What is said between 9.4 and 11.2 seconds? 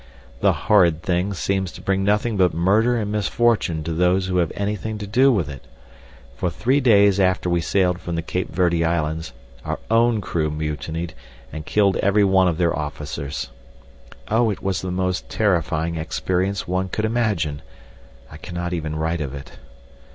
our own crew mutinied